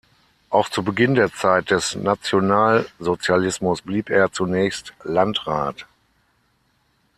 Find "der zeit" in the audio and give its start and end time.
1.13-1.69